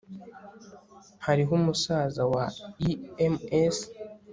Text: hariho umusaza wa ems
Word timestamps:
hariho 1.25 1.51
umusaza 1.59 2.21
wa 2.33 2.43
ems 3.61 3.77